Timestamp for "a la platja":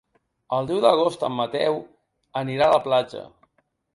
2.71-3.23